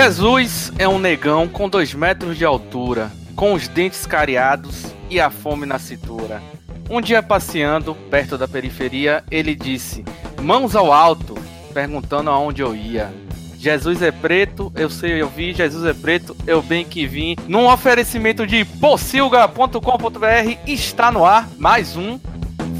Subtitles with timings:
[0.00, 5.28] Jesus é um negão com dois metros de altura, com os dentes cariados e a
[5.28, 6.40] fome na cintura.
[6.88, 10.04] Um dia passeando perto da periferia, ele disse:
[10.40, 11.36] Mãos ao alto,
[11.74, 13.12] perguntando aonde eu ia.
[13.58, 17.34] Jesus é preto, eu sei, eu vi, Jesus é preto, eu bem que vim.
[17.48, 22.20] Num oferecimento de pocilga.com.br está no ar mais um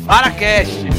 [0.05, 0.98] Varacast.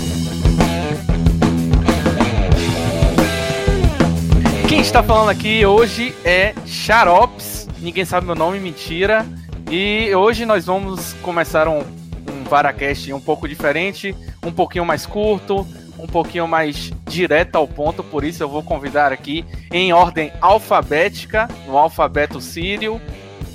[4.69, 9.25] Quem está falando aqui hoje é Xarops, ninguém sabe meu nome, mentira.
[9.67, 15.67] E hoje nós vamos começar um, um Varacast um pouco diferente, um pouquinho mais curto,
[15.97, 21.49] um pouquinho mais direto ao ponto, por isso eu vou convidar aqui em ordem alfabética,
[21.65, 23.01] no alfabeto sírio,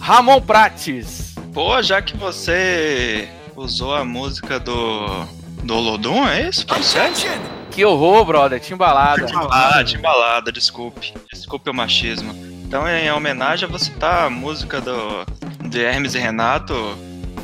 [0.01, 1.37] Ramon Prates.
[1.53, 5.25] Pô, já que você usou a música do
[5.63, 6.67] do Olodum, é isso?
[6.83, 7.54] Sério?
[7.75, 8.61] Que horror, brother.
[8.61, 9.27] Timbalada.
[9.51, 11.13] Ah, timbalada, desculpe.
[11.33, 12.33] Desculpe o machismo.
[12.65, 15.27] Então, em homenagem, você tá a música do
[15.69, 16.97] de Hermes e Renato,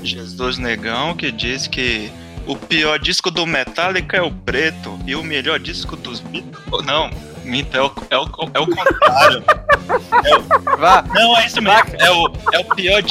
[0.04, 2.12] Jesus Negão, que diz que
[2.46, 6.86] o pior disco do Metallica é o preto e o melhor disco dos Beatles.
[6.86, 7.10] Não,
[7.42, 9.44] minta, é o, é o, é o contrário.
[10.24, 11.02] É o, Vá.
[11.12, 11.90] Não, é isso mesmo.
[11.98, 13.02] É o, é o, pior,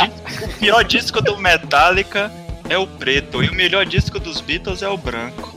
[0.41, 2.31] o pior disco do Metallica
[2.69, 5.53] é o preto e o melhor disco dos Beatles é o branco.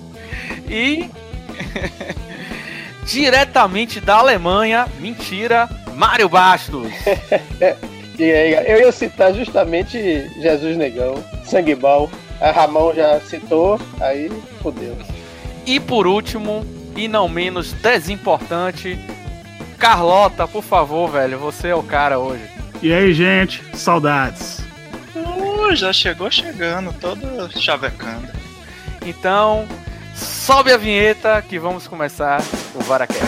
[0.69, 1.09] E
[3.05, 6.87] Diretamente da Alemanha, mentira, Mário Bastos.
[8.19, 9.99] eu ia citar justamente
[10.41, 12.09] Jesus Negão, Sangue Bom.
[12.41, 14.31] A Ramon já citou, aí
[14.63, 14.97] fodeu.
[15.65, 18.99] E por último, e não menos desimportante,
[19.79, 22.43] Carlota, por favor, velho, você é o cara hoje.
[22.83, 24.59] E aí, gente, saudades.
[25.15, 27.21] Uh, já chegou chegando, todo
[27.61, 28.29] chavecando.
[29.05, 29.67] Então,
[30.43, 32.41] Sobe a vinheta que vamos começar
[32.75, 33.23] o Varacast.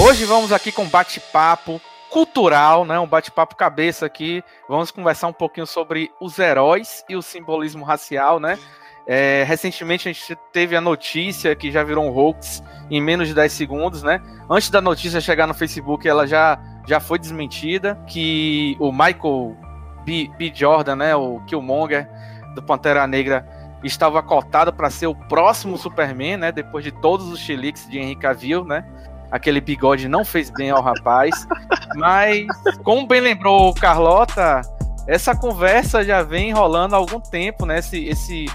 [0.00, 2.96] Hoje vamos aqui com bate-papo cultural, né?
[3.00, 4.40] Um bate-papo cabeça aqui.
[4.68, 8.56] Vamos conversar um pouquinho sobre os heróis e o simbolismo racial, né?
[9.04, 13.34] É, recentemente a gente teve a notícia que já virou um hoax em menos de
[13.34, 14.22] 10 segundos, né?
[14.48, 16.56] Antes da notícia chegar no Facebook, ela já,
[16.86, 19.56] já foi desmentida que o Michael
[20.04, 20.52] B, B.
[20.54, 22.08] Jordan, né, o Killmonger,
[22.54, 23.46] do Pantera Negra
[23.82, 26.52] estava cotado para ser o próximo Superman, né?
[26.52, 28.84] Depois de todos os chiliques de Henry Cavill, né?
[29.30, 31.46] Aquele bigode não fez bem ao rapaz.
[31.96, 32.46] Mas,
[32.82, 34.62] como bem lembrou Carlota,
[35.06, 37.78] essa conversa já vem rolando há algum tempo, né?
[37.78, 38.46] Esse, esse,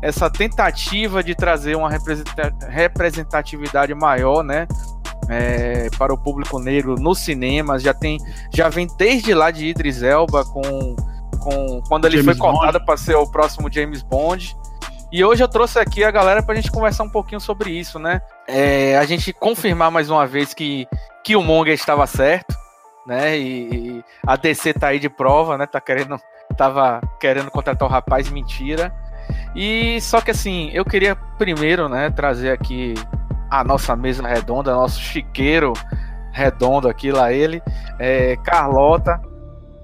[0.00, 1.90] essa tentativa de trazer uma
[2.68, 4.66] representatividade maior, né?
[5.28, 8.18] É, para o público negro nos cinemas já tem
[8.52, 10.96] já vem desde lá de Idris Elba com
[11.40, 14.56] com quando ele James foi cotado para ser o próximo James Bond.
[15.12, 17.98] E hoje eu trouxe aqui a galera para a gente conversar um pouquinho sobre isso,
[17.98, 18.20] né?
[18.46, 20.86] É, a gente confirmar mais uma vez que,
[21.24, 22.54] que o Monga estava certo,
[23.04, 23.36] né?
[23.36, 25.66] E, e, a DC tá aí de prova, né?
[25.66, 26.16] Tá querendo,
[26.56, 28.94] tava querendo contratar o rapaz, mentira.
[29.54, 32.94] E só que assim, eu queria primeiro, né, trazer aqui
[33.50, 35.72] a nossa mesa redonda, nosso chiqueiro
[36.32, 37.60] redondo aqui lá ele,
[37.98, 39.20] é, Carlota,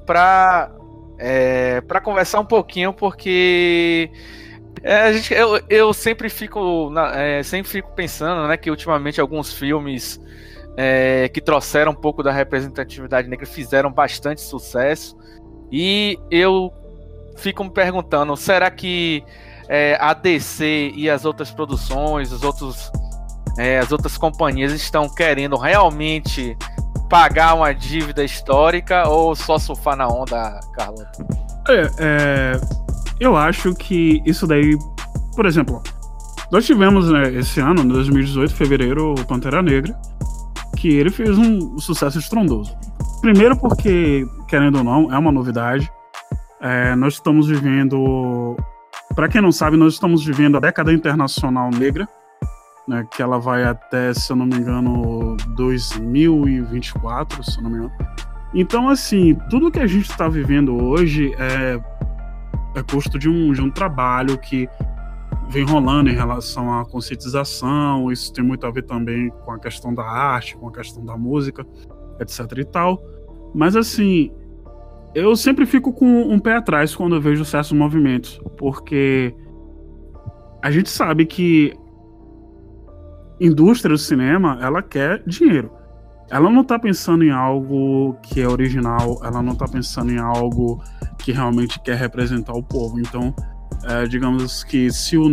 [0.07, 0.71] para
[1.19, 4.11] é, para conversar um pouquinho, porque
[4.83, 9.53] é, gente, eu, eu sempre fico na, é, sempre fico pensando né, que ultimamente alguns
[9.53, 10.21] filmes
[10.77, 15.17] é, que trouxeram um pouco da representatividade negra fizeram bastante sucesso.
[15.73, 16.73] E eu
[17.37, 19.25] fico me perguntando, será que
[19.69, 22.91] é, a DC e as outras produções, os outros,
[23.59, 26.57] é, as outras companhias estão querendo realmente
[27.09, 31.27] pagar uma dívida histórica ou só surfar na onda, Carlota?
[31.69, 32.61] É, é,
[33.19, 34.77] eu acho que isso daí,
[35.35, 35.83] por exemplo,
[36.51, 39.99] nós tivemos né, esse ano, em 2018, fevereiro, o Pantera Negra,
[40.77, 42.77] que ele fez um sucesso estrondoso.
[43.21, 45.91] Primeiro porque, querendo ou não, é uma novidade.
[46.61, 48.57] É, nós estamos vivendo,
[49.15, 52.09] para quem não sabe, nós estamos vivendo a década internacional negra,
[52.87, 57.77] né, que ela vai até, se eu não me engano, 2024, se eu não me
[57.79, 57.93] engano.
[58.55, 61.81] Então, assim, tudo que a gente está vivendo hoje é,
[62.75, 64.69] é custo de um, de um trabalho que
[65.49, 69.93] vem rolando em relação à conscientização, isso tem muito a ver também com a questão
[69.93, 71.67] da arte, com a questão da música,
[72.21, 73.03] etc e tal.
[73.55, 74.33] Mas, assim,
[75.15, 79.35] eu sempre fico com um pé atrás quando eu vejo certos movimentos, porque
[80.63, 81.75] a gente sabe que
[83.41, 85.71] indústria do cinema, ela quer dinheiro.
[86.31, 90.83] Ela não tá pensando em algo que é original, ela não tá pensando em algo
[91.19, 92.99] que realmente quer representar o povo.
[92.99, 93.35] Então,
[93.85, 95.29] é, digamos que se, o,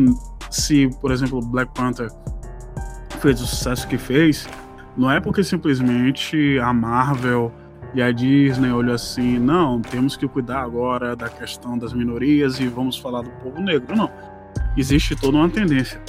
[0.52, 2.10] se, por exemplo, Black Panther
[3.20, 4.48] fez o sucesso que fez,
[4.96, 7.52] Não é porque simplesmente a Marvel
[7.96, 12.68] e a Disney olhou assim, não, temos que cuidar agora da questão das minorias e
[12.68, 13.96] vamos falar do povo negro.
[13.96, 14.10] Não.
[14.78, 16.00] Existe toda uma tendência.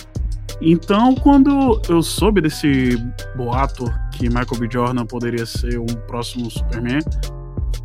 [0.61, 2.97] Então, quando eu soube desse
[3.37, 4.69] boato que Michael B.
[4.71, 7.01] Jordan poderia ser um próximo Superman,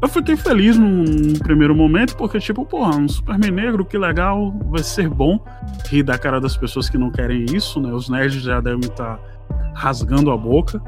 [0.01, 4.81] eu fiquei feliz num, primeiro momento, porque, tipo, porra, um Superman negro, que legal, vai
[4.81, 5.43] ser bom
[5.89, 7.91] rir da cara das pessoas que não querem isso, né?
[7.91, 9.19] Os nerds já devem estar tá
[9.73, 10.81] rasgando a boca.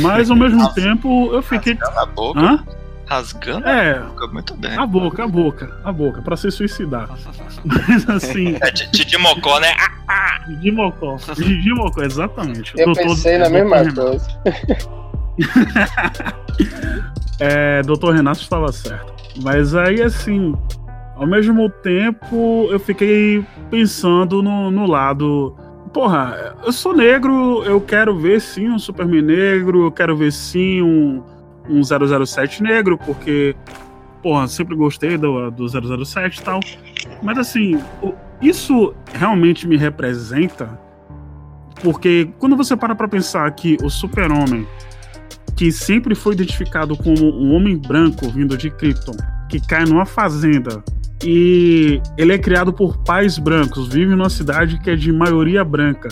[0.00, 1.74] Mas, ao mesmo tempo, eu fiquei.
[1.74, 2.40] Rasgando a boca?
[2.40, 2.64] Hã?
[3.06, 4.26] Rasgando É, a boca?
[4.28, 4.76] Muito bem.
[4.78, 7.08] a boca, a boca, a boca, pra se suicidar.
[7.64, 9.68] Mas, assim, É Didi Mocó, né?
[10.48, 11.16] Didi Mocó.
[11.36, 12.72] Didi Mocó, exatamente.
[12.78, 14.26] Eu Doutor- pensei na Doutor mesma coisa.
[17.40, 18.12] É, Dr.
[18.12, 19.12] Renato estava certo.
[19.42, 20.54] Mas aí, assim,
[21.16, 25.54] ao mesmo tempo, eu fiquei pensando no, no lado.
[25.92, 30.82] Porra, eu sou negro, eu quero ver sim um Superman negro, eu quero ver sim
[30.82, 31.22] um,
[31.68, 33.54] um 007 negro, porque,
[34.22, 36.60] porra, sempre gostei do, do 007 e tal.
[37.22, 37.80] Mas, assim,
[38.40, 40.78] isso realmente me representa,
[41.82, 44.66] porque quando você para pra pensar que o Super-Homem
[45.56, 49.16] que sempre foi identificado como um homem branco vindo de Krypton,
[49.48, 50.82] que cai numa fazenda
[51.24, 56.08] e ele é criado por pais brancos, vive numa cidade que é de maioria branca.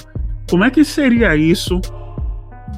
[0.48, 1.81] Como é que seria isso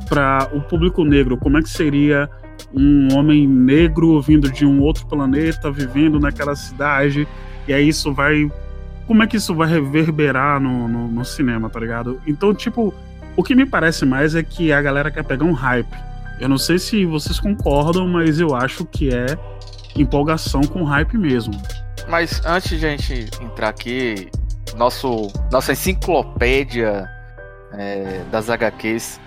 [0.08, 1.36] para o público negro?
[1.36, 2.30] Como é que seria
[2.72, 7.26] um homem negro vindo de um outro planeta, vivendo naquela cidade?
[7.66, 8.50] E aí isso vai.
[9.06, 12.20] Como é que isso vai reverberar no, no, no cinema, tá ligado?
[12.26, 12.92] Então, tipo,
[13.36, 15.94] o que me parece mais é que a galera quer pegar um hype.
[16.40, 19.26] Eu não sei se vocês concordam, mas eu acho que é
[19.96, 21.54] empolgação com hype mesmo.
[22.08, 24.28] Mas antes de a gente entrar aqui,
[24.76, 27.08] nosso, nossa enciclopédia
[27.72, 29.20] é, das HQs,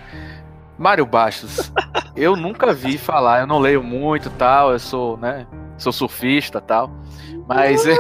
[0.78, 1.72] Mário Bastos,
[2.16, 5.46] eu nunca vi falar, eu não leio muito tal, eu sou, né,
[5.78, 6.92] sou surfista tal,
[7.48, 7.96] mas é,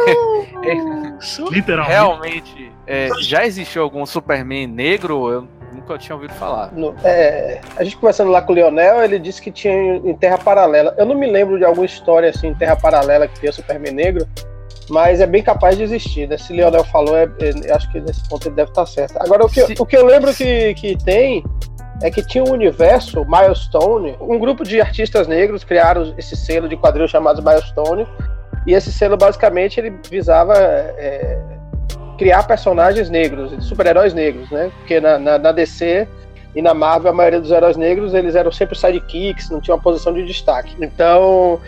[1.50, 1.90] Literalmente.
[1.92, 5.30] realmente é, já existiu algum Superman negro?
[5.32, 6.72] Eu nunca tinha ouvido falar.
[6.74, 10.38] No- é, a gente conversando lá com o Leonel, ele disse que tinha em Terra
[10.38, 10.94] Paralela.
[10.98, 14.26] Eu não me lembro de alguma história assim em Terra Paralela que tenha Superman negro,
[14.90, 16.28] mas é bem capaz de existir.
[16.28, 16.38] Né?
[16.38, 19.18] Se o Leonel falou, é, é, acho que nesse ponto ele deve estar certo.
[19.22, 21.44] Agora, o que, Se- o que eu lembro que, que tem
[22.02, 26.78] é que tinha um universo, Milestone, um grupo de artistas negros criaram esse selo de
[26.78, 28.08] quadrinhos chamado Milestone,
[28.66, 31.40] e esse selo basicamente ele visava é,
[32.18, 34.72] criar personagens negros, super-heróis negros, né?
[34.80, 36.08] Porque na, na, na DC
[36.56, 39.82] e na Marvel a maioria dos heróis negros eles eram sempre sidekicks, não tinha uma
[39.82, 40.76] posição de destaque.
[40.80, 41.60] Então,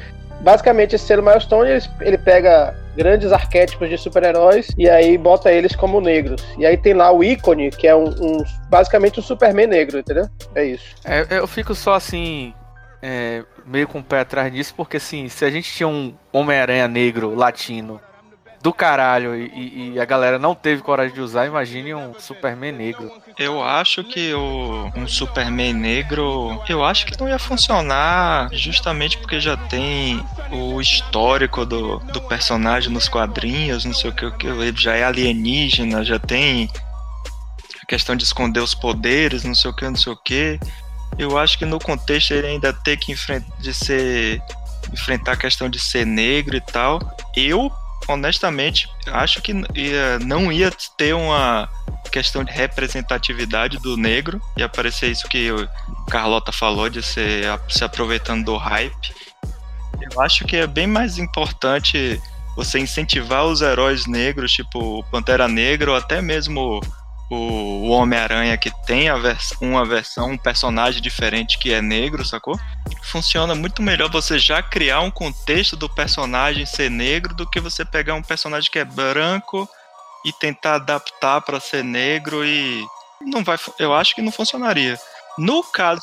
[0.41, 5.73] basicamente esse selo Milestone ele, ele pega grandes arquétipos de super-heróis e aí bota eles
[5.73, 6.43] como negros.
[6.57, 10.27] E aí tem lá o ícone, que é um, um- basicamente um Superman negro, entendeu?
[10.53, 10.95] É isso.
[11.05, 12.53] É, eu fico só assim,
[13.01, 16.87] é, meio com o pé atrás disso, porque assim, se a gente tinha um Homem-Aranha
[16.89, 18.01] negro latino
[18.61, 23.09] do caralho e- e, a galera não teve coragem de usar, imagine um Superman negro.
[23.37, 29.39] Eu acho que o, um Superman negro, eu acho que não ia funcionar justamente porque
[29.39, 30.21] já tem
[30.51, 34.93] o histórico do, do personagem nos quadrinhos, não sei o que, o que, ele já
[34.95, 36.69] é alienígena, já tem
[37.81, 40.59] a questão de esconder os poderes, não sei o que, não sei o que.
[41.17, 44.41] Eu acho que no contexto ele ainda ter que enfren- de ser
[44.91, 46.99] enfrentar a questão de ser negro e tal.
[47.35, 47.71] Eu,
[48.13, 51.69] honestamente, acho que ia- não ia ter uma
[52.11, 55.67] questão de representatividade do negro e aparecer isso que o
[56.09, 59.13] Carlota falou de ser se aproveitando do hype.
[60.11, 62.19] Eu acho que é bem mais importante
[62.55, 66.81] você incentivar os heróis negros, tipo Pantera Negra ou até mesmo
[67.29, 72.59] o, Homem-Aranha que tem vers uma versão, um personagem diferente que é negro, sacou?
[73.03, 77.85] Funciona muito melhor você já criar um contexto do personagem ser negro do que você
[77.85, 79.69] pegar um personagem que é branco
[80.25, 82.83] e tentar adaptar para ser negro e
[83.21, 84.99] não vai, eu acho que não funcionaria.
[85.37, 86.01] No caso,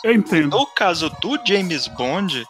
[0.49, 2.47] no caso do James Bond,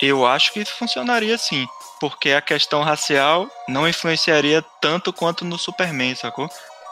[0.00, 1.66] eu acho que funcionaria sim,
[2.00, 6.48] porque a questão racial não influenciaria tanto quanto no Superman, sacou?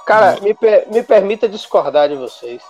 [0.09, 2.61] Cara, me, per- me permita discordar de vocês.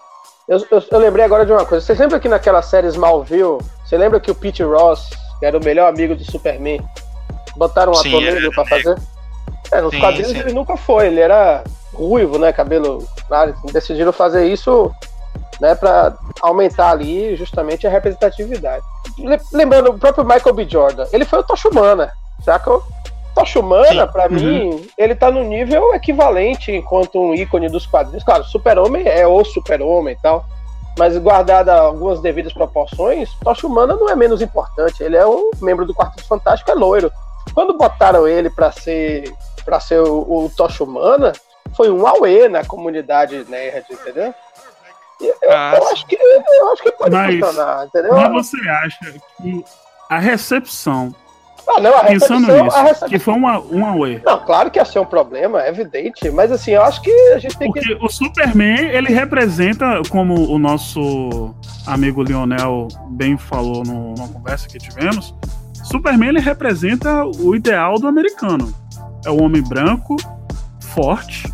[0.47, 1.85] Eu, eu- eu lembrei agora de uma coisa.
[1.85, 5.62] Vocês lembram que naquela série Smallville, você lembra que o Pete Ross, que era o
[5.64, 6.80] melhor amigo do Superman,
[7.57, 8.97] botaram um ator negro pra fazer?
[9.71, 10.38] É, nos Sim, quadrinhos sim.
[10.38, 12.52] ele nunca foi, ele era ruivo, né?
[12.52, 13.54] Cabelo claro.
[13.73, 14.90] Decidiram fazer isso
[15.61, 18.83] né, para aumentar ali justamente a representatividade.
[19.18, 20.66] Le- Lembrando, o próprio Michael B.
[20.68, 22.11] Jordan, ele foi o Tocha Humana,
[22.45, 22.71] saca?
[23.38, 24.35] O Tocha Humana, Sim, pra uhum.
[24.35, 28.25] mim, ele tá no nível equivalente enquanto um ícone dos quadrinhos.
[28.25, 30.45] Claro, Super-Homem é o Super-Homem e tal,
[30.99, 35.02] mas guardada algumas devidas proporções, Tocha Humana não é menos importante.
[35.02, 37.12] Ele é um membro do Quarteto Fantástico, é loiro.
[37.54, 39.33] Quando botaram ele para ser
[39.64, 41.33] para ser o, o Tocha Humana,
[41.76, 44.35] foi um auê na comunidade nerd, entendeu?
[45.21, 48.14] Eu, ah, eu, acho que, eu acho que pode mas, funcionar, entendeu?
[48.14, 49.64] Mas você acha que
[50.09, 51.14] a recepção
[51.68, 53.08] ah, não, a Pensando nisso, a recepção...
[53.08, 54.22] que foi uma, uma way.
[54.25, 57.38] Não, claro que ia ser um problema, é evidente, mas assim, eu acho que a
[57.38, 58.04] gente tem Porque que.
[58.04, 61.54] o Superman, ele representa, como o nosso
[61.87, 65.34] amigo Lionel bem falou no, numa conversa que tivemos,
[65.84, 68.75] Superman ele representa o ideal do americano.
[69.25, 70.16] É o homem branco,
[70.80, 71.50] forte,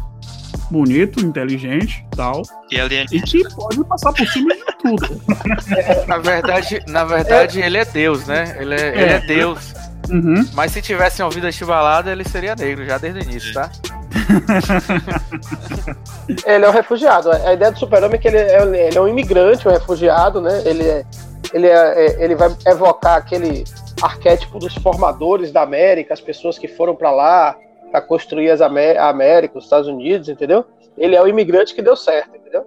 [0.70, 2.42] bonito, inteligente tal.
[2.70, 5.22] E, e que pode passar por cima de tudo.
[6.06, 7.66] na verdade, na verdade é.
[7.66, 8.56] ele é Deus, né?
[8.58, 9.02] Ele é, é.
[9.02, 9.74] Ele é Deus.
[10.10, 10.46] Uhum.
[10.52, 13.70] Mas se tivesse uma vida chivalada, ele seria negro já desde o início, tá?
[16.46, 17.30] ele é um refugiado.
[17.30, 20.62] A ideia do super-homem é que ele é, ele é, um imigrante, um refugiado, né?
[20.64, 21.04] Ele, é,
[21.52, 23.64] ele, é, é ele vai evocar aquele
[24.02, 27.56] arquétipo dos formadores da América, as pessoas que foram para lá
[27.94, 30.64] para construir as Amé a América, os Estados Unidos, entendeu?
[30.98, 32.66] Ele é o imigrante que deu certo, entendeu?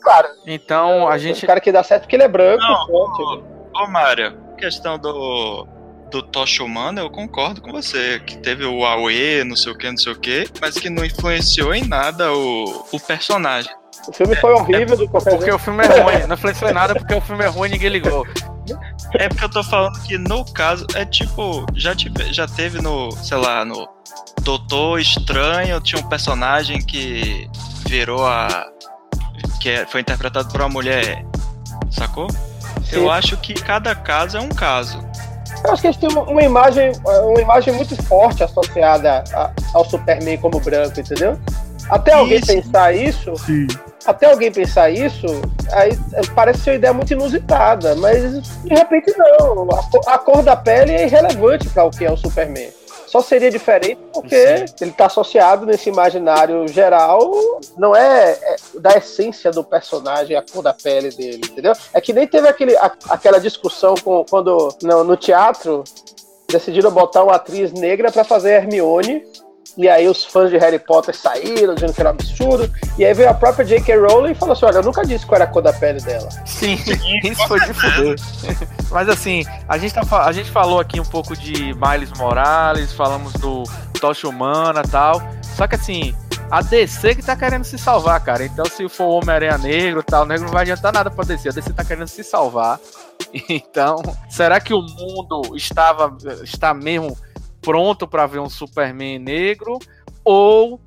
[0.00, 0.28] Claro.
[0.46, 1.44] Então a gente.
[1.44, 2.62] O cara que dá certo porque ele é branco.
[2.62, 5.66] Não, forte, ô, ô Mário, questão do
[6.10, 9.90] do Tocha Humana, eu concordo com você, que teve o Aue, não sei o que,
[9.90, 13.72] não sei o que, mas que não influenciou em nada o, o personagem.
[14.08, 15.56] O filme foi horrível é, do qualquer Porque jeito.
[15.56, 17.88] o filme é ruim, não influenciou em nada porque o filme é ruim e ninguém
[17.88, 18.26] ligou.
[19.14, 23.10] É porque eu tô falando que no caso, é tipo, já, tive, já teve no,
[23.12, 23.88] sei lá, no
[24.42, 27.48] Doutor Estranho, tinha um personagem que
[27.86, 28.68] virou a.
[29.60, 31.24] que é, foi interpretado por uma mulher,
[31.90, 32.28] sacou?
[32.30, 32.96] Sim.
[32.96, 34.98] Eu acho que cada caso é um caso.
[35.66, 39.84] Eu acho que eles têm uma, uma imagem, uma imagem muito forte associada a, ao
[39.84, 41.38] Superman como branco, entendeu?
[41.90, 42.46] Até alguém isso.
[42.46, 43.66] pensar isso, Sim.
[44.04, 45.26] até alguém pensar isso,
[45.72, 45.96] aí
[46.34, 49.68] parece ser uma ideia muito inusitada, mas de repente não.
[49.70, 52.70] A, a cor da pele é irrelevante para o que é o Superman.
[53.06, 54.74] Só seria diferente porque Sim.
[54.80, 57.30] ele está associado nesse imaginário geral,
[57.76, 61.72] não é, é, da essência do personagem, a cor da pele dele, entendeu?
[61.92, 65.84] É que nem teve aquele, a, aquela discussão com, quando no, no teatro
[66.48, 69.24] decidiram botar uma atriz negra para fazer Hermione
[69.76, 72.72] e aí os fãs de Harry Potter saíram dizendo que era um absurdo.
[72.98, 73.96] E aí veio a própria J.K.
[73.96, 76.28] Rowling e falou assim: olha, eu nunca disse qual era a cor da pele dela.
[76.46, 76.78] Sim,
[77.22, 78.16] isso foi de fuder.
[78.90, 83.34] Mas assim, a gente, tá, a gente falou aqui um pouco de Miles Morales, falamos
[83.34, 83.64] do
[84.00, 85.20] Tocha Humana e tal.
[85.42, 86.14] Só que assim,
[86.50, 88.44] a DC que tá querendo se salvar, cara.
[88.44, 91.48] Então, se for Homem-Aranha Negro tal, negro não vai adiantar nada pra DC.
[91.48, 92.80] A DC tá querendo se salvar.
[93.50, 93.96] Então,
[94.30, 97.16] será que o mundo estava está mesmo
[97.66, 99.80] pronto para ver um Superman negro,
[100.24, 100.80] ou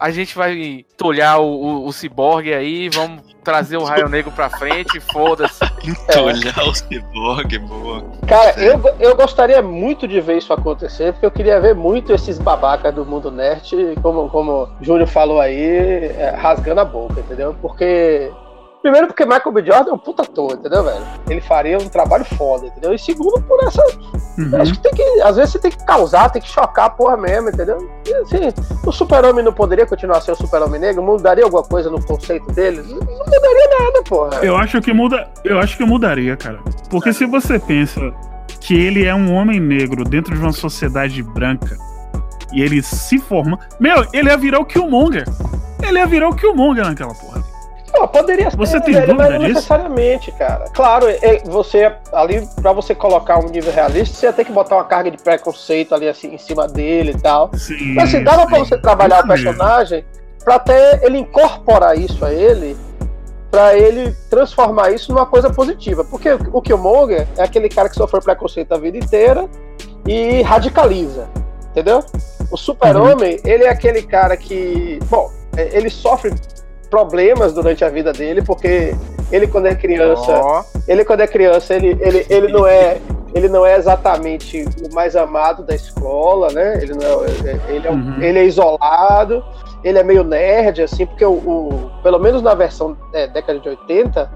[0.00, 4.50] a gente vai tolhar o, o, o ciborgue aí, vamos trazer o Raio Negro pra
[4.50, 5.60] frente, foda-se.
[6.12, 8.02] Tolhar o ciborgue, boa.
[8.26, 12.36] Cara, eu, eu gostaria muito de ver isso acontecer, porque eu queria ver muito esses
[12.36, 13.70] babacas do mundo nerd,
[14.02, 17.54] como, como o Júnior falou aí, é, rasgando a boca, entendeu?
[17.62, 18.32] Porque
[18.84, 19.64] Primeiro porque Michael B.
[19.64, 21.02] Jordan é um puta ator, entendeu, velho?
[21.30, 22.92] Ele faria um trabalho foda, entendeu?
[22.92, 23.82] E segundo por essa.
[24.36, 24.60] Uhum.
[24.60, 25.22] Acho que tem que.
[25.22, 27.78] Às vezes você tem que causar, tem que chocar a porra mesmo, entendeu?
[28.06, 28.52] E, assim,
[28.86, 31.02] o super-homem não poderia continuar ser o super-homem negro?
[31.02, 32.82] Mudaria alguma coisa no conceito dele?
[32.82, 34.44] Não mudaria nada, porra.
[34.44, 35.30] Eu acho que muda.
[35.42, 36.58] Eu acho que mudaria, cara.
[36.90, 38.12] Porque se você pensa
[38.60, 41.74] que ele é um homem negro dentro de uma sociedade branca
[42.52, 43.58] e ele se forma.
[43.80, 45.24] Meu, ele ia virar o Killmonger.
[45.82, 47.33] Ele ia virar o Killmonger naquela porra.
[47.94, 49.54] Pô, poderia ser, você tem velho, mas não disso?
[49.54, 50.64] necessariamente, cara.
[50.74, 54.74] Claro, é, você ali, pra você colocar um nível realista, você ia ter que botar
[54.76, 57.50] uma carga de preconceito ali assim em cima dele e tal.
[57.54, 58.48] Sim, mas assim, dava sim.
[58.48, 59.24] pra você trabalhar sim.
[59.24, 60.04] o personagem
[60.44, 62.76] pra até ele incorporar isso a ele,
[63.50, 66.04] pra ele transformar isso numa coisa positiva.
[66.04, 69.48] Porque o Killmonger é aquele cara que sofreu preconceito a vida inteira
[70.04, 71.28] e radicaliza,
[71.70, 72.00] entendeu?
[72.50, 73.40] O super-homem, uhum.
[73.44, 76.34] ele é aquele cara que, bom, é, ele sofre
[76.94, 78.94] problemas durante a vida dele, porque
[79.32, 80.64] ele quando é criança, oh.
[80.86, 83.00] ele quando é criança, ele, ele, ele não é
[83.34, 86.78] ele não é exatamente o mais amado da escola, né?
[86.80, 87.28] Ele, não é,
[87.68, 88.22] ele, é, uhum.
[88.22, 89.44] ele é isolado,
[89.82, 93.68] ele é meio nerd, assim, porque o, o pelo menos na versão é, década de
[93.70, 94.30] 80,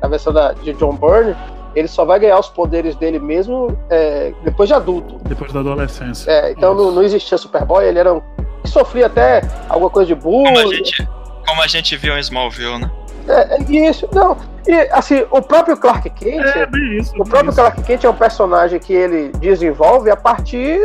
[0.00, 1.34] a versão da, de John Byrne,
[1.74, 5.16] ele só vai ganhar os poderes dele mesmo é, depois de adulto.
[5.24, 6.30] Depois da adolescência.
[6.30, 8.22] É, então não, não, existia Superboy, ele era um.
[8.64, 10.54] sofria até alguma coisa de bullying.
[10.54, 11.08] Como a gente,
[11.46, 12.90] como a gente viu em Smallville, né?
[13.28, 14.36] É, é isso, não.
[14.66, 16.44] E assim, o próprio Clark Kent.
[16.44, 17.56] É, bem isso, o próprio isso.
[17.56, 20.80] Clark Kent é um personagem que ele desenvolve a partir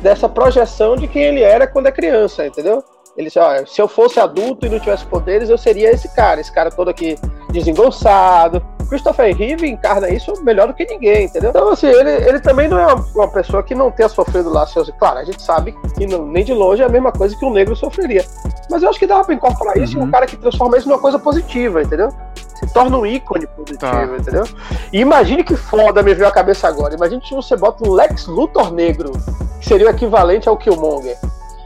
[0.00, 2.82] dessa projeção de quem ele era quando é criança, entendeu?
[3.16, 6.40] Ele disse, ó, se eu fosse adulto e não tivesse poderes, eu seria esse cara,
[6.40, 7.16] esse cara todo aqui
[7.54, 8.62] desengonçado.
[8.88, 11.50] Christopher Reeve encarna isso melhor do que ninguém, entendeu?
[11.50, 14.66] Então, assim, ele, ele também não é uma, uma pessoa que não tenha sofrido lá
[14.66, 14.90] seus.
[14.98, 17.52] Claro, a gente sabe que não, nem de longe é a mesma coisa que um
[17.52, 18.24] negro sofreria.
[18.70, 20.04] Mas eu acho que dava pra incorporar isso uhum.
[20.04, 22.10] em um cara que transforma isso numa coisa positiva, entendeu?
[22.34, 24.04] Se torna um ícone positivo, tá.
[24.04, 24.44] entendeu?
[24.92, 26.94] E imagine que foda me veio a cabeça agora.
[26.94, 29.12] Imagine se você bota um Lex Luthor negro,
[29.60, 31.16] que seria o equivalente ao Killmonger.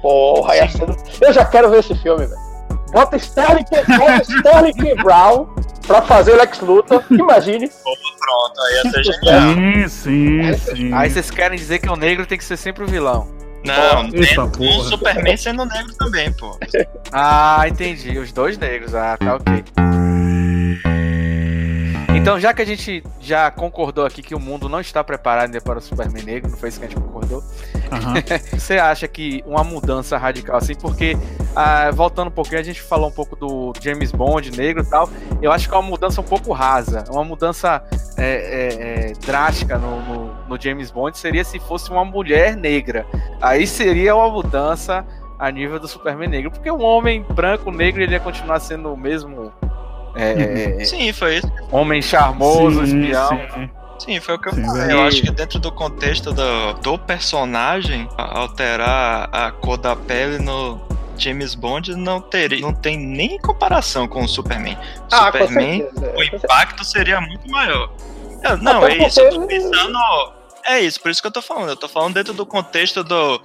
[0.01, 0.55] Porra,
[1.21, 2.48] eu já quero ver esse filme, velho.
[2.93, 5.03] Bota Sterling, bota Sterling.
[5.03, 5.47] Brown
[5.87, 7.05] pra fazer Lex Luthor.
[7.11, 7.69] Imagine.
[7.69, 9.55] pronto, aí ia ser genial.
[9.55, 10.95] Sim, sim, sim.
[10.95, 13.29] Aí vocês querem dizer que o negro tem que ser sempre o vilão.
[13.65, 16.57] Não, o Superman sendo negro também, pô.
[17.13, 18.19] Ah, entendi.
[18.19, 18.95] Os dois negros.
[18.95, 19.65] Ah, tá ok.
[22.29, 25.63] Então, já que a gente já concordou aqui que o mundo não está preparado ainda
[25.63, 27.39] para o Superman negro, não foi isso que a gente concordou?
[27.39, 28.13] Uhum.
[28.53, 31.17] Você acha que uma mudança radical assim, porque
[31.57, 35.09] ah, voltando um pouquinho, a gente falou um pouco do James Bond negro e tal.
[35.41, 37.83] Eu acho que é uma mudança um pouco rasa, uma mudança
[38.19, 43.07] é, é, é, drástica no, no, no James Bond seria se fosse uma mulher negra.
[43.41, 45.03] Aí seria uma mudança
[45.39, 48.97] a nível do Superman negro, porque um homem branco negro ele ia continuar sendo o
[48.99, 49.51] mesmo
[50.15, 51.53] é, sim, foi isso.
[51.71, 53.29] Homem charmoso, sim, espião.
[53.55, 53.71] Sim.
[53.99, 54.93] Sim, foi o que eu sim, falei.
[54.93, 60.81] Eu acho que dentro do contexto do, do personagem, alterar a cor da pele no
[61.17, 64.79] James Bond não, teria, não tem nem comparação com o Superman.
[65.11, 67.91] Ah, Superman, o impacto seria muito maior.
[68.43, 69.21] Eu, não, é isso.
[69.21, 69.99] Eu tô pensando.
[70.65, 71.71] É isso, por isso que eu tô falando.
[71.71, 73.43] Eu tô falando dentro do contexto do,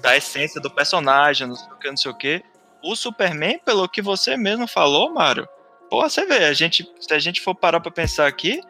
[0.00, 2.42] da essência do personagem, não sei o que, não sei o que.
[2.82, 5.48] O Superman, pelo que você mesmo falou, Mário,
[5.92, 8.62] Pô, você vê, a gente, se a gente for parar pra pensar aqui,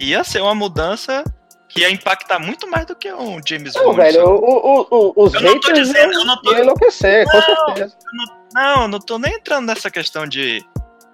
[0.00, 1.22] ia ser uma mudança
[1.68, 3.86] que ia impactar muito mais do que um James Bond.
[3.86, 6.56] Não, velho, o, o, o, os eu não tô dizendo, eu não tô...
[6.56, 7.98] enlouquecer, não, com certeza.
[8.14, 10.64] Não, não, eu não tô nem entrando nessa questão de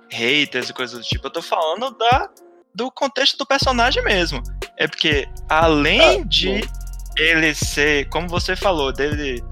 [0.08, 2.30] haters e coisas do tipo, eu tô falando da,
[2.72, 4.40] do contexto do personagem mesmo.
[4.76, 6.60] É porque, além ah, de
[7.18, 9.42] ele ser, como você falou, dele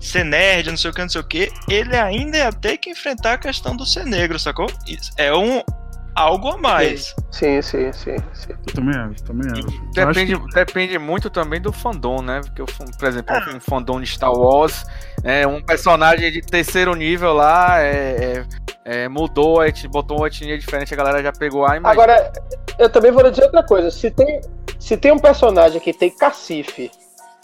[0.00, 2.90] ser nerd, não sei o que, não sei o que, ele ainda ia ter que
[2.90, 4.66] enfrentar a questão do ser negro, sacou?
[5.16, 5.62] É um
[6.16, 7.14] algo a mais.
[7.30, 8.16] Sim, sim, sim.
[8.32, 8.52] sim.
[8.66, 9.92] Eu também acho, também acho.
[9.92, 10.54] Depende, que...
[10.54, 12.40] depende muito também do fandom, né?
[12.40, 13.54] Porque, por exemplo, é.
[13.54, 14.84] um fandom de Star Wars,
[15.22, 18.44] é, um personagem de terceiro nível lá é,
[18.84, 22.02] é, é mudou, a etnia, botou uma etnia diferente, a galera já pegou a imagem.
[22.02, 22.32] Agora,
[22.78, 23.90] eu também vou dizer outra coisa.
[23.90, 24.40] Se tem,
[24.80, 26.90] se tem um personagem que tem cacife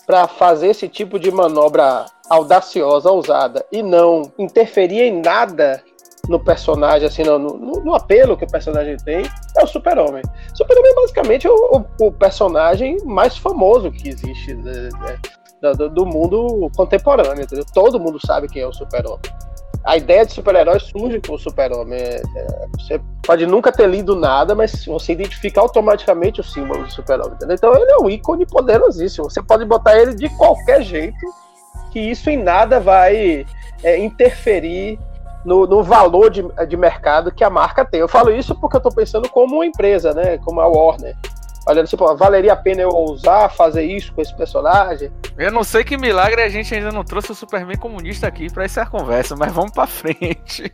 [0.07, 5.83] para fazer esse tipo de manobra audaciosa, ousada, e não interferir em nada
[6.29, 9.25] no personagem, assim, no, no, no apelo que o personagem tem,
[9.57, 10.23] é o Super-Homem.
[10.55, 14.89] Super-Homem é basicamente o, o, o, personagem mais famoso que existe né,
[15.63, 17.65] do, do, mundo contemporâneo, entendeu?
[17.73, 19.21] Todo mundo sabe quem é o Super-Homem
[19.85, 21.99] a ideia de super-herói surge com o super-homem.
[21.99, 26.91] É, é, você pode nunca ter lido nada, mas você identifica automaticamente o símbolo do
[26.91, 27.37] super-homem.
[27.51, 29.29] Então ele é um ícone poderosíssimo.
[29.29, 31.19] Você pode botar ele de qualquer jeito,
[31.91, 33.45] que isso em nada vai
[33.83, 34.99] é, interferir
[35.45, 38.01] no, no, valor de, de mercado que a marca tem.
[38.01, 40.39] Eu falo isso porque eu estou pensando como uma empresa, né?
[40.39, 41.17] Como a Warner
[41.67, 45.11] olhando pô, valeria a pena eu ousar fazer isso com esse personagem?
[45.37, 48.65] Eu não sei que milagre a gente ainda não trouxe o Superman comunista aqui para
[48.65, 50.73] essa conversa, mas vamos para frente.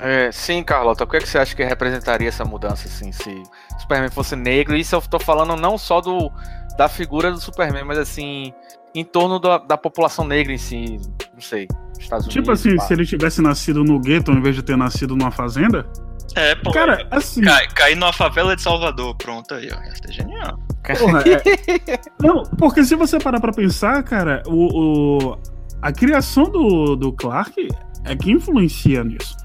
[0.00, 3.30] É, sim, Carlota, o que, é que você acha que representaria essa mudança, assim, se
[3.76, 4.76] o Superman fosse negro?
[4.76, 6.30] Isso eu tô falando não só do,
[6.76, 8.52] da figura do Superman, mas assim,
[8.94, 11.00] em torno da, da população negra em si,
[11.34, 11.66] não sei,
[11.98, 12.60] Estados tipo Unidos.
[12.62, 12.82] Tipo assim, pá.
[12.84, 15.86] se ele tivesse nascido no gueto ao invés de ter nascido numa fazenda?
[16.34, 16.70] É, pô.
[16.70, 17.42] Cara, assim.
[17.42, 19.92] Cai, cair numa favela de Salvador, pronto aí, ó.
[19.92, 20.58] Isso é genial.
[20.98, 22.00] Porra, é...
[22.24, 25.38] Não, porque se você parar pra pensar, cara, o, o,
[25.82, 27.68] a criação do, do Clark
[28.04, 29.36] é que influencia nisso.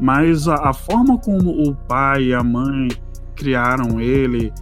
[0.00, 2.88] Mas a, a forma como o pai e a mãe
[3.34, 4.52] criaram ele,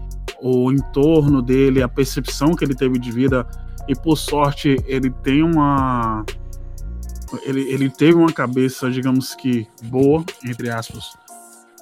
[0.40, 3.46] o entorno dele, a percepção que ele teve de vida,
[3.88, 6.24] e por sorte ele tem uma.
[7.44, 11.16] Ele, ele teve uma cabeça, digamos que boa, entre aspas,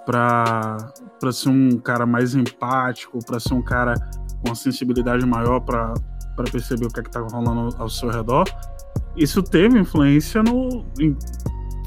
[0.04, 0.78] para
[1.32, 3.94] ser um cara mais empático, para ser um cara
[4.40, 5.94] com uma sensibilidade maior para
[6.50, 8.44] perceber o que é está rolando ao seu redor.
[9.16, 11.16] Isso teve influência no em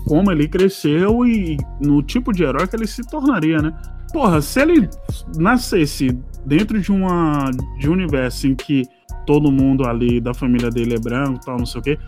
[0.05, 3.77] como ele cresceu e no tipo de herói que ele se tornaria, né?
[4.13, 4.89] Porra, se ele
[5.35, 8.83] nascesse dentro de uma de um universo em que
[9.25, 11.99] todo mundo ali da família dele é branco, tal, não sei o quê,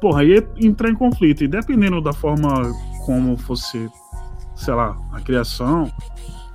[0.00, 1.42] porra, ia entrar em conflito.
[1.42, 2.72] E dependendo da forma
[3.04, 3.90] como fosse
[4.60, 5.90] sei lá, a criação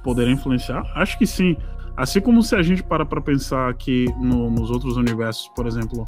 [0.04, 0.84] poderia influenciar?
[0.96, 1.58] Acho que sim.
[1.98, 6.06] Assim como se a gente para para pensar que no, nos outros universos, por exemplo,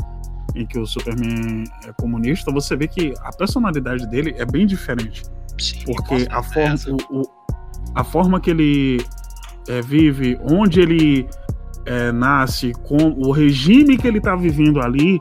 [0.56, 5.24] em que o Superman é comunista, você vê que a personalidade dele é bem diferente.
[5.58, 6.76] Sim, porque a forma.
[7.10, 7.24] O, o,
[7.96, 9.04] a forma que ele
[9.68, 11.28] é, vive, onde ele
[11.86, 15.20] é, nasce, com o regime que ele tá vivendo ali,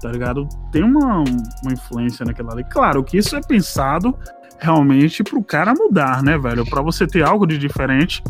[0.00, 0.48] tá ligado?
[0.72, 1.22] Tem uma,
[1.62, 2.64] uma influência naquela ali.
[2.64, 4.16] Claro que isso é pensado
[4.58, 6.64] realmente pro cara mudar, né, velho?
[6.68, 8.22] Para você ter algo de diferente,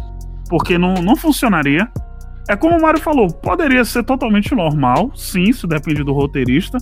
[0.48, 1.88] porque não, não funcionaria.
[2.48, 6.76] É como o Mário falou, poderia ser totalmente normal, sim, isso depende do roteirista,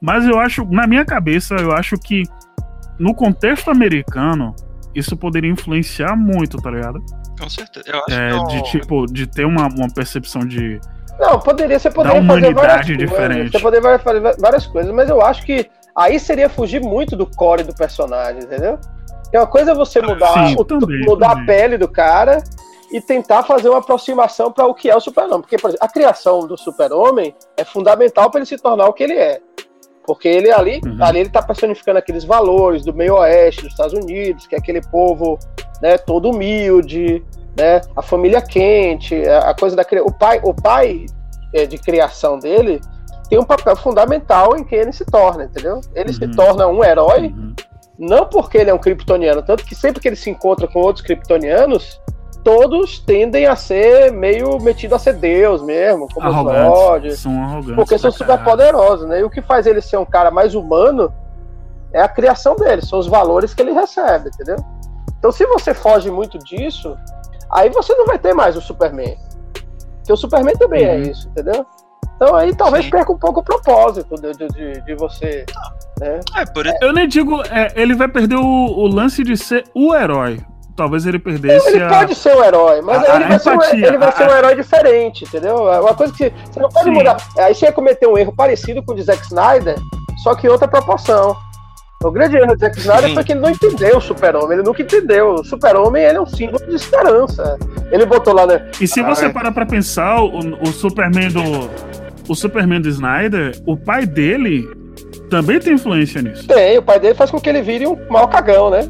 [0.00, 2.24] mas eu acho, na minha cabeça, eu acho que
[2.98, 4.54] no contexto americano,
[4.94, 7.00] isso poderia influenciar muito, tá ligado?
[7.38, 7.84] Com certeza.
[7.88, 10.80] Eu acho É, que de tipo, de ter uma, uma percepção de.
[11.20, 13.10] Não, poderia, você poderia fazer humanidade várias coisas.
[13.10, 13.52] diferente.
[13.52, 17.62] Você poderia fazer várias coisas, mas eu acho que aí seria fugir muito do core
[17.62, 18.78] do personagem, entendeu?
[19.22, 21.42] Porque uma coisa é você mudar, Sim, o- também, mudar também.
[21.42, 22.42] a pele do cara
[22.92, 25.40] e tentar fazer uma aproximação para o que é o super-homem.
[25.40, 29.02] Porque, por exemplo, a criação do super-homem é fundamental para ele se tornar o que
[29.02, 29.40] ele é.
[30.06, 31.02] Porque ele ali, Uhum.
[31.02, 34.80] ali ele está personificando aqueles valores do meio oeste dos Estados Unidos, que é aquele
[34.80, 35.36] povo
[35.82, 37.24] né, todo humilde,
[37.58, 41.06] né, a família quente, a a coisa da o pai, o pai
[41.52, 42.80] é, de criação dele
[43.28, 45.80] tem um papel fundamental em quem ele se torna, entendeu?
[45.94, 46.30] Ele se Uhum.
[46.32, 47.54] torna um herói Uhum.
[47.98, 51.04] não porque ele é um kryptoniano, tanto que sempre que ele se encontra com outros
[51.04, 52.00] kryptonianos,
[52.44, 56.68] todos tendem a ser meio metido a ser Deus mesmo, como os Arrogantes.
[56.78, 57.74] Lords, São arrogantes.
[57.74, 58.44] porque são super caralho.
[58.50, 59.20] poderosos, né?
[59.20, 61.12] E o que faz ele ser um cara mais humano
[61.92, 64.56] é a criação dele, são os valores que ele recebe, entendeu?
[65.18, 66.96] Então, se você foge muito disso,
[67.50, 69.16] aí você não vai ter mais o Superman.
[69.96, 71.02] Porque o Superman também é Uhum.
[71.02, 71.66] isso, entendeu?
[72.16, 72.90] Então aí talvez Sim.
[72.90, 75.44] perca um pouco o propósito de, de, de- você.
[76.00, 76.20] Né?
[76.36, 76.84] É.
[76.84, 80.40] Eu nem digo, é, ele vai perder o, o lance de ser o herói.
[80.76, 81.88] Talvez ele perdesse Ele a.
[81.88, 84.12] pode ser um herói, mas a- ele, a vai ser um, empatia, ele vai a-
[84.12, 85.72] ser um herói diferente, entendeu?
[85.72, 86.90] É uma coisa que você não pode Sim.
[86.92, 87.16] mudar.
[87.38, 89.76] Aí você ia cometer um erro parecido com o de Zack Snyder,
[90.22, 91.34] só que em outra proporção.
[92.04, 93.14] O grande erro do Zack Snyder Sim.
[93.14, 95.32] foi que ele não entendeu o super-homem, ele nunca entendeu.
[95.36, 97.56] O super-homem ele é um símbolo de esperança.
[97.90, 98.70] Ele botou lá, né?
[98.78, 101.40] E se você Ah, parar pra pensar, o, o Superman do.
[102.28, 104.68] O Superman do Snyder, o pai dele
[105.30, 106.46] também tem influência nisso.
[106.46, 108.80] Tem, o pai dele faz com que ele vire um mau cagão, né?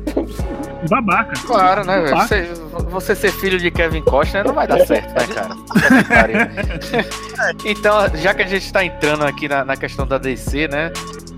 [0.88, 1.32] Babaca.
[1.46, 2.16] Claro, né, velho?
[2.16, 2.48] Você,
[2.90, 5.56] você ser filho de Kevin Costner não vai dar certo, né, cara?
[7.64, 10.90] Então, já que a gente tá entrando aqui na, na questão da DC, né?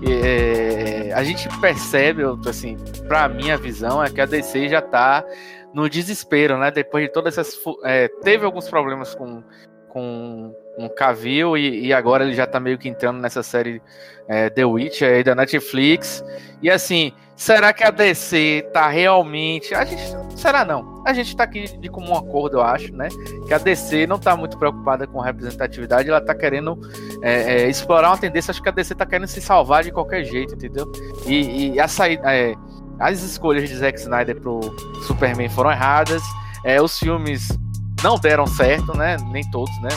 [0.07, 5.25] é, a gente percebe, assim, pra minha visão, é que a DC já tá
[5.73, 6.71] no desespero, né?
[6.71, 7.59] Depois de todas essas.
[7.83, 9.43] é, teve alguns problemas com,
[9.89, 13.81] com um Cavill e, e agora ele já tá meio que entrando nessa série
[14.27, 16.23] é, The Witch aí da Netflix.
[16.61, 19.75] E assim, será que a DC tá realmente.
[19.75, 20.01] A gente.
[20.35, 21.03] Será não?
[21.05, 23.09] A gente tá aqui de comum acordo, eu acho, né?
[23.47, 26.79] Que a DC não tá muito preocupada com representatividade, ela tá querendo
[27.21, 28.51] é, é, explorar uma tendência.
[28.51, 30.89] Acho que a DC tá querendo se salvar de qualquer jeito, entendeu?
[31.25, 32.33] E, e a saída.
[32.33, 32.55] é,
[32.99, 34.59] as escolhas de Zack Snyder pro
[35.07, 36.21] Superman foram erradas.
[36.65, 37.47] É, os filmes
[38.03, 39.15] não deram certo, né?
[39.31, 39.89] Nem todos, né?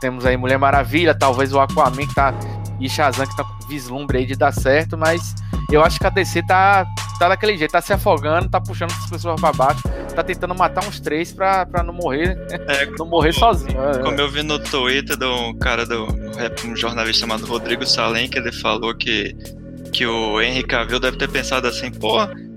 [0.00, 2.32] Temos aí Mulher Maravilha, talvez o Aquaman que tá.
[2.80, 5.34] E Shazam que tá com vislumbre aí de dar certo, mas
[5.70, 6.86] eu acho que a DC tá,
[7.18, 9.82] tá daquele jeito, tá se afogando, tá puxando as pessoas pra baixo,
[10.14, 13.78] tá tentando matar uns três pra, pra não morrer, É, não morrer sozinho.
[13.80, 16.06] É, Como eu vi no Twitter do cara do
[16.64, 19.36] um jornalista chamado Rodrigo Salem, que ele falou que,
[19.92, 22.16] que o Henry Cavill deve ter pensado assim, pô,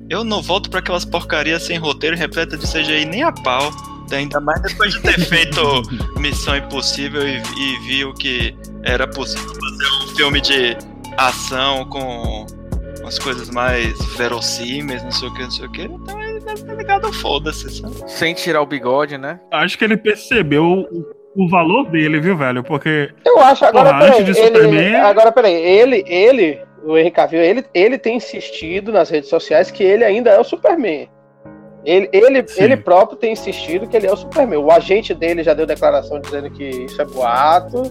[0.09, 3.71] eu não volto pra aquelas porcarias sem roteiro repleta de CGI nem a pau.
[4.13, 5.81] Ainda mais depois de ter feito
[6.19, 10.77] Missão Impossível e, e viu que era possível fazer um filme de
[11.17, 12.45] ação com
[13.01, 15.81] umas coisas mais verossímeis, não sei o que, não sei o que.
[15.83, 17.95] Então ele deve ter ligado foda-se, sabe?
[18.11, 19.39] Sem tirar o bigode, né?
[19.51, 22.63] Acho que ele percebeu o, o valor dele, viu, velho?
[22.63, 26.97] Porque Eu acho, agora Porra, peraí, antes de ele, Superman- agora peraí, ele, ele, o
[26.97, 31.09] Henry Cavill, ele, ele tem insistido nas redes sociais que ele ainda é o Superman.
[31.83, 32.63] Ele, ele, Sim.
[32.63, 34.59] ele próprio tem insistido que ele é o Superman.
[34.59, 37.83] O agente dele já deu declaração dizendo que isso é boato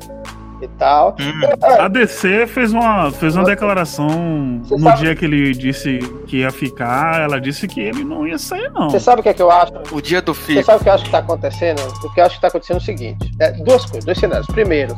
[0.62, 1.16] e tal.
[1.18, 5.98] Hum, a DC fez uma, fez uma declaração Você no sabe- dia que ele disse
[6.26, 7.20] que ia ficar.
[7.22, 8.90] Ela disse que ele não ia sair, não.
[8.90, 9.72] Você sabe o que é que eu acho?
[9.90, 10.64] O dia do Você filho.
[10.64, 11.81] sabe o que eu acho que tá acontecendo?
[12.05, 14.46] O que eu acho que tá acontecendo é o seguinte: é, duas coisas, dois cenários.
[14.48, 14.94] Primeiro,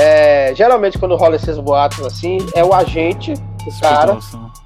[0.00, 4.18] é, geralmente quando rola esses boatos assim, é o agente do cara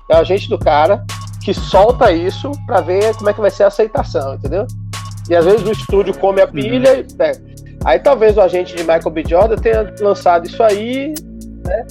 [0.09, 1.05] é o agente do cara
[1.45, 4.67] que solta isso pra ver como é que vai ser a aceitação, entendeu?
[5.29, 7.41] E às vezes o estúdio come a pilha e pega.
[7.85, 9.25] Aí talvez o agente de Michael B.
[9.29, 11.15] Jordan tenha lançado isso aí,
[11.65, 11.87] né?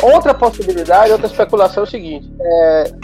[0.00, 2.30] Outra possibilidade, outra especulação é o seguinte: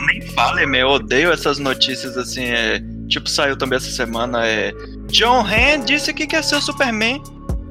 [0.06, 2.80] nem fale, meu, eu odeio essas notícias assim, é.
[3.08, 4.72] Tipo, saiu também essa semana, é.
[5.08, 7.20] John Hand disse que quer ser o Superman.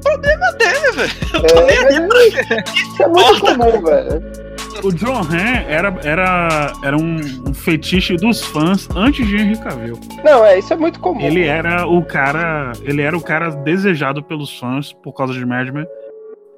[0.04, 1.12] Problema dele, velho.
[1.34, 4.53] Eu tô nem aí é, isso é muito comum, velho.
[4.82, 10.00] O John Han era, era, era um, um fetiche dos fãs antes de Henry Cavill.
[10.24, 11.22] Não, é, isso é muito comum.
[11.22, 12.72] Ele era o cara.
[12.84, 15.86] Ele era o cara desejado pelos fãs por causa de Mad Men.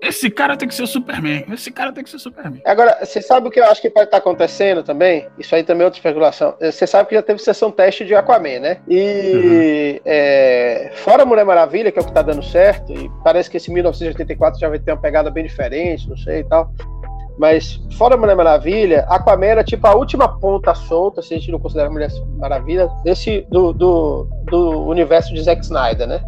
[0.01, 1.45] Esse cara tem que ser o Superman.
[1.51, 2.62] Esse cara tem que ser o Superman.
[2.65, 5.28] Agora, você sabe o que eu acho que pode estar acontecendo também?
[5.39, 6.56] Isso aí também é outra especulação.
[6.62, 8.78] Você sabe que já teve sessão teste de Aquaman, né?
[8.88, 13.49] E é, fora a Mulher Maravilha, que é o que tá dando certo, e parece
[13.49, 16.71] que esse 1984 já vai ter uma pegada bem diferente, não sei e tal.
[17.38, 21.60] Mas fora Mulher Maravilha, Aquaman era tipo a última ponta solta, se a gente não
[21.60, 26.21] considera Mulher Maravilha, desse do, do, do universo de Zack Snyder, né?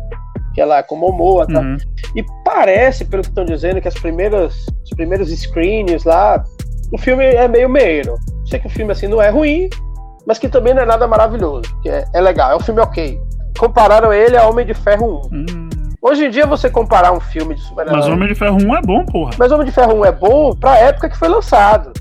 [0.54, 1.60] Que é lá com Momoa, tá?
[1.60, 1.78] Uhum.
[2.15, 6.43] E parece, pelo que estão dizendo, que as primeiras, os primeiros screens lá,
[6.91, 8.15] o filme é meio meio.
[8.46, 9.70] Sei que o filme assim não é ruim,
[10.26, 11.74] mas que também não é nada maravilhoso.
[11.82, 13.20] Que é, é legal, é um filme ok.
[13.58, 15.36] Compararam ele a Homem de Ferro 1.
[15.36, 15.70] Hum.
[16.08, 17.98] Hoje em dia você comparar um filme de super-herói.
[18.00, 19.32] Mas Homem de Ferro 1 é bom, porra.
[19.38, 21.91] Mas Homem de Ferro 1 é bom pra época que foi lançado.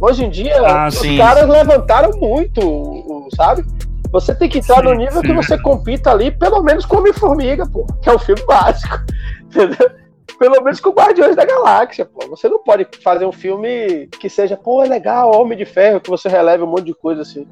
[0.00, 1.18] Hoje em dia, Ah, os sim.
[1.18, 3.62] caras levantaram muito, sabe?
[4.10, 5.34] Você tem que entrar Sim, no nível que sim.
[5.34, 7.86] você compita ali, pelo menos com Homem-Formiga, pô.
[8.00, 8.96] Que é um filme básico.
[9.44, 9.90] Entendeu?
[10.38, 12.26] Pelo menos com Guardiões da Galáxia, pô.
[12.30, 16.08] Você não pode fazer um filme que seja, pô, é legal, Homem de Ferro, que
[16.08, 17.46] você releve um monte de coisa assim.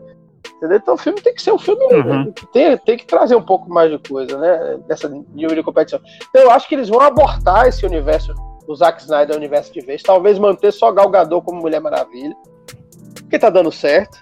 [0.59, 0.79] Entendeu?
[0.79, 1.85] Então o filme tem que ser um filme.
[1.85, 2.33] Uhum.
[2.33, 4.79] que Tem, tem que trazer um pouco mais de coisa, né?
[4.89, 6.01] Dessa nível de competição.
[6.29, 8.35] Então eu acho que eles vão abortar esse universo,
[8.67, 10.03] o Zack Snyder universo de vez.
[10.03, 12.35] Talvez manter só Gal Gadot como Mulher Maravilha.
[13.15, 14.19] Porque tá dando certo.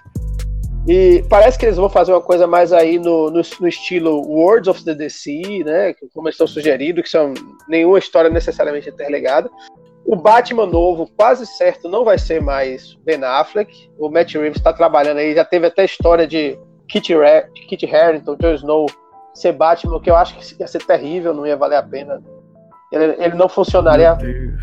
[0.87, 4.69] E parece que eles vão fazer uma coisa mais aí no, no, no estilo Words
[4.69, 5.93] of the DC, né?
[6.13, 7.33] Como eles estão sugerindo, que são
[7.67, 9.49] nenhuma história necessariamente interligada.
[10.07, 13.91] O Batman novo, quase certo, não vai ser mais Ben Affleck.
[13.99, 17.13] O Matt Reeves está trabalhando aí, já teve até história de Kit,
[17.67, 18.85] Kit Harington, Jon Snow
[19.33, 22.21] ser Batman, que eu acho que ia ser terrível, não ia valer a pena.
[22.89, 24.17] Ele, ele não funcionaria,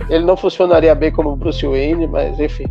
[0.08, 2.64] ele não funcionaria bem como Bruce Wayne, mas enfim.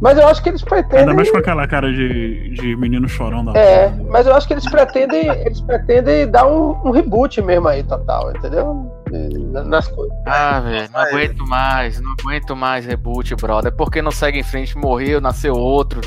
[0.00, 3.44] Mas eu acho que eles pretendem Ainda mais com aquela cara de, de menino chorão
[3.44, 4.04] da é, porra.
[4.10, 8.32] mas eu acho que eles pretendem, eles pretendem dar um, um reboot mesmo aí, total,
[8.34, 8.90] entendeu?
[9.12, 10.16] Eh, Nas coisas.
[10.26, 13.72] Ah, velho, não aguento mais, não aguento mais reboot, brother.
[13.72, 16.00] É porque não segue em frente, morreu, nasceu outro,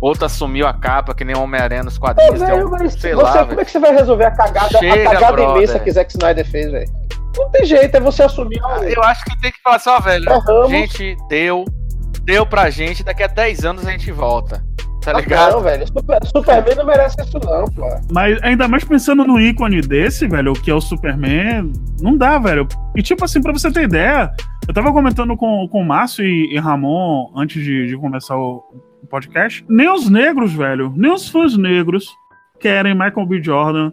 [0.00, 2.38] outro assumiu a capa, que nem o Homem-Aranha nos Ô, quadrinhos.
[2.38, 3.60] tem velho, um- mas sei você, lá, como velho.
[3.60, 5.56] é que você vai resolver a cagada, Chega, a cagada brother.
[5.56, 6.90] imensa que Zack Snyder fez, velho?
[7.36, 8.60] Não tem jeito, é você assumir.
[8.62, 10.24] ó, Eu acho que tem que falar só, velho.
[10.30, 10.70] Erramos.
[10.70, 11.64] Gente, deu,
[12.22, 14.64] deu pra gente, daqui a 10 anos a gente volta.
[15.06, 15.52] Tá Ah, ligado?
[15.52, 15.86] Não, velho.
[15.86, 17.86] Super- Superman não merece isso, não, pô.
[18.12, 22.66] Mas ainda mais pensando no ícone desse, velho, que é o Superman, não dá, velho.
[22.96, 24.30] E tipo assim, pra você ter ideia,
[24.66, 28.64] eu tava comentando com, com o Márcio e, e Ramon antes de, de começar o,
[29.02, 29.64] o podcast.
[29.68, 32.08] Nem os negros, velho, nem os fãs negros
[32.58, 33.40] querem Michael B.
[33.42, 33.92] Jordan.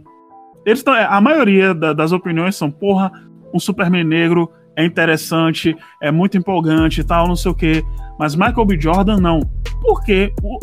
[0.65, 3.12] Eles tão, a maioria da- das opiniões são, porra,
[3.54, 7.84] um Superman negro é interessante, é muito empolgante e tal, não sei o quê.
[8.17, 8.80] Mas Michael B.
[8.82, 9.39] Jordan não.
[9.82, 10.58] Porque, o,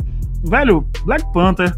[0.45, 1.75] velho, Black Panther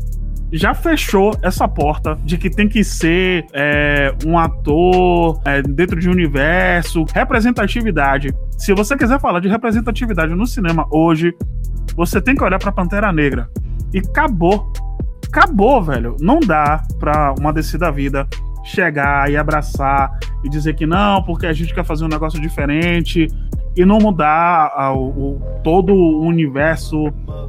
[0.52, 6.08] já fechou essa porta de que tem que ser é, um ator é, dentro de
[6.08, 8.34] um universo, representatividade.
[8.58, 11.34] Se você quiser falar de representatividade no cinema hoje,
[11.96, 13.48] você tem que olhar pra Pantera Negra.
[13.94, 14.70] E acabou.
[15.26, 16.16] Acabou, velho.
[16.20, 18.28] Não dá pra uma DC da vida
[18.62, 23.26] chegar e abraçar e dizer que não, porque a gente quer fazer um negócio diferente
[23.76, 27.04] e não mudar o, o- todo o universo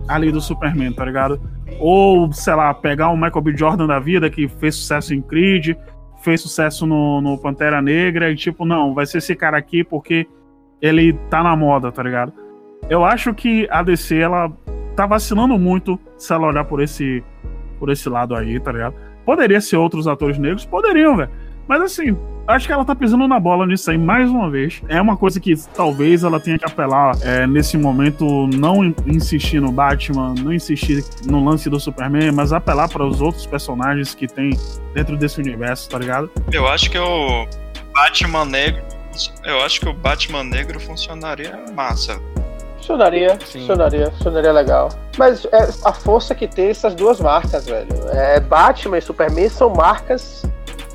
[0.07, 1.39] ali do Superman, tá ligado?
[1.79, 3.57] Ou, sei lá, pegar um Michael B.
[3.57, 5.75] Jordan da vida que fez sucesso em Creed,
[6.21, 10.27] fez sucesso no, no Pantera Negra e tipo, não, vai ser esse cara aqui porque
[10.81, 12.31] ele tá na moda, tá ligado?
[12.89, 14.51] Eu acho que a DC, ela
[14.95, 17.23] tá vacilando muito se ela olhar por esse,
[17.79, 18.93] por esse lado aí, tá ligado?
[19.25, 20.65] Poderia ser outros atores negros?
[20.65, 21.29] Poderiam, velho.
[21.67, 24.81] Mas assim, acho que ela tá pisando na bola nisso aí mais uma vez.
[24.89, 29.61] É uma coisa que talvez ela tenha que apelar é, nesse momento, não in- insistir
[29.61, 34.27] no Batman, não insistir no lance do Superman, mas apelar para os outros personagens que
[34.27, 34.51] tem
[34.93, 36.29] dentro desse universo, tá ligado?
[36.51, 37.47] Eu acho que o
[37.93, 38.81] Batman negro.
[39.45, 42.19] Eu acho que o Batman negro funcionaria massa.
[42.77, 43.59] Funcionaria, Sim.
[43.59, 44.89] funcionaria, funcionaria legal.
[45.17, 47.87] Mas é a força que tem essas duas marcas, velho.
[48.11, 50.43] É, Batman e Superman são marcas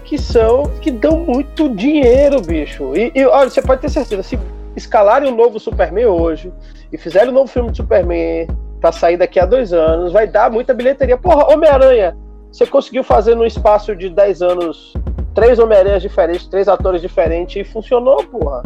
[0.08, 2.96] que são que dão muito dinheiro, bicho.
[2.96, 4.38] E, e, olha, você pode ter certeza, se
[4.74, 6.50] escalarem um novo Superman hoje
[6.90, 8.46] e fizerem um novo filme de Superman
[8.80, 11.18] pra sair daqui a dois anos, vai dar muita bilheteria.
[11.18, 12.16] Porra, Homem-Aranha,
[12.50, 14.94] você conseguiu fazer no espaço de 10 anos
[15.34, 18.62] três Homem-Aranhas diferentes, três atores diferentes e funcionou, porra.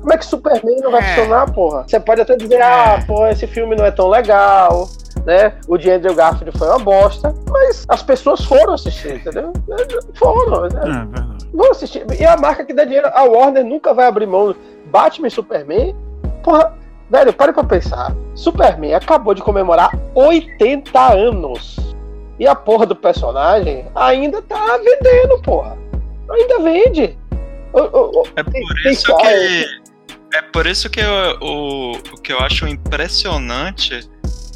[0.00, 1.14] Como é que Superman não vai É.
[1.14, 1.84] funcionar, porra?
[1.88, 4.88] Você pode até dizer, ah, pô, esse filme não é tão legal,
[5.24, 5.54] né?
[5.68, 9.52] O de Andrew Garfield foi uma bosta, mas as pessoas foram assistir, entendeu?
[10.14, 11.08] Foram, né?
[11.16, 11.56] É.
[11.56, 12.06] Vão assistir.
[12.18, 14.54] E a marca que dá dinheiro, a Warner nunca vai abrir mão.
[14.86, 15.94] Batman e Superman,
[16.42, 16.74] porra,
[17.10, 18.14] Velho, para pra pensar.
[18.36, 21.76] Superman acabou de comemorar 80 anos.
[22.38, 25.76] E a porra do personagem ainda tá vendendo, porra.
[26.30, 27.18] Ainda vende.
[28.36, 29.80] É por isso que.
[30.32, 34.08] É por isso que eu, o, o que eu acho impressionante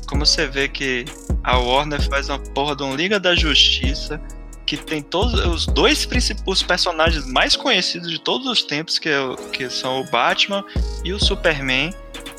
[0.04, 1.04] como você vê que
[1.42, 4.20] a Warner faz uma porra de um Liga da Justiça
[4.66, 6.08] que tem todos os dois
[6.46, 9.18] os personagens mais conhecidos de todos os tempos, que, é,
[9.52, 10.64] que são o Batman
[11.04, 11.92] e o Superman.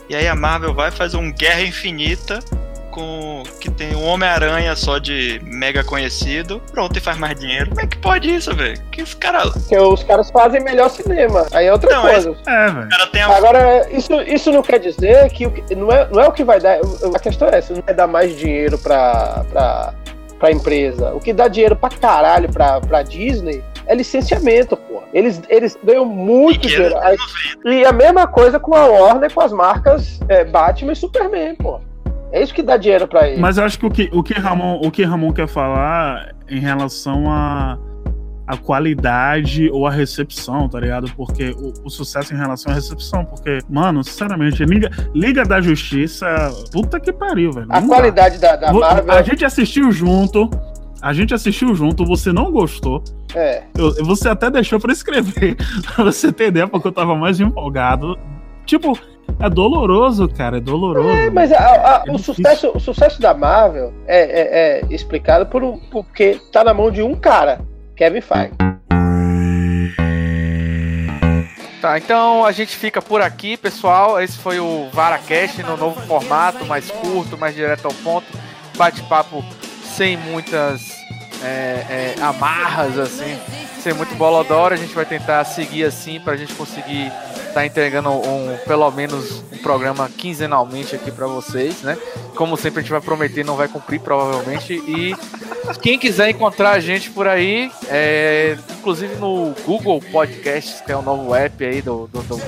[0.09, 2.39] E aí a Marvel vai fazer um Guerra Infinita
[2.95, 7.69] com que tem um Homem-Aranha só de mega conhecido, pronto, e faz mais dinheiro.
[7.69, 8.81] Como é que pode isso, velho?
[8.89, 9.51] Que os caras.
[9.51, 11.45] Porque os caras fazem melhor cinema.
[11.51, 12.35] Aí é outra não, coisa.
[12.47, 12.87] É, velho.
[12.89, 13.35] A...
[13.35, 16.79] Agora, isso, isso não quer dizer que não é, não é o que vai dar.
[17.13, 19.93] A questão é essa, não vai dar mais dinheiro pra, pra,
[20.39, 21.13] pra empresa.
[21.13, 25.03] O que dá dinheiro pra caralho pra, pra Disney é licenciamento, pô.
[25.13, 26.95] Eles, eles ganham muito dinheiro.
[27.65, 31.79] E a mesma coisa com a Warner, com as marcas é, Batman e Superman, pô.
[32.35, 33.39] É isso que dá dinheiro para ele.
[33.39, 36.59] Mas eu acho que o que, o que, Ramon, o que Ramon quer falar em
[36.59, 37.79] relação a
[38.47, 41.11] a qualidade ou a recepção, tá ligado?
[41.15, 46.27] Porque o, o, sucesso em relação à recepção, porque, mano, sinceramente, Liga, Liga da Justiça,
[46.71, 47.65] puta que pariu, velho.
[47.69, 49.15] A qualidade da, da Marvel.
[49.15, 50.47] A gente assistiu junto,
[51.01, 53.03] a gente assistiu junto, você não gostou.
[53.33, 53.63] É.
[53.75, 55.55] Eu, você até deixou pra escrever,
[55.95, 58.15] pra você ter ideia, porque eu tava mais empolgado.
[58.63, 58.95] Tipo,
[59.39, 61.09] é doloroso, cara, é doloroso.
[61.09, 65.45] É, mas a, a, é o, sucesso, o sucesso da Marvel é, é, é explicado
[65.45, 67.59] por um, porque tá na mão de um cara,
[67.95, 68.53] Kevin Feige.
[71.81, 74.19] Tá, então a gente fica por aqui, pessoal.
[74.19, 78.25] Esse foi o VaraCast no novo formato, mais curto, mais direto ao ponto.
[78.75, 79.43] Bate-papo
[79.83, 80.81] sem muitas
[81.43, 83.37] é, é, amarras, assim,
[83.85, 84.73] sem muito bolodora.
[84.73, 87.11] A gente vai tentar seguir assim pra gente conseguir
[87.53, 91.95] tá entregando um, pelo menos um programa quinzenalmente aqui para vocês, né?
[92.35, 94.73] Como sempre a gente vai prometer, não vai cumprir provavelmente.
[94.73, 95.15] E
[95.81, 101.03] quem quiser encontrar a gente por aí, é, inclusive no Google Podcasts, que é o
[101.03, 102.41] novo app aí do, do, do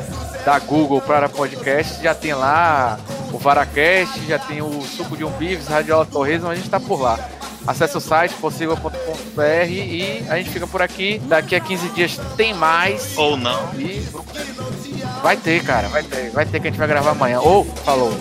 [0.44, 3.00] da Google para podcast, já tem lá
[3.32, 7.00] o Varacast, já tem o Suco de um Bives, Radiola Torresmo, a gente tá por
[7.00, 7.37] lá.
[7.68, 11.20] Acesse o site possível.com.br e a gente fica por aqui.
[11.26, 13.18] Daqui a 15 dias tem mais.
[13.18, 13.74] Ou não.
[13.76, 14.08] E
[15.22, 16.32] Vai ter, cara, vai ter.
[16.32, 17.40] Vai ter que a gente vai gravar amanhã.
[17.42, 18.12] Ou, falou.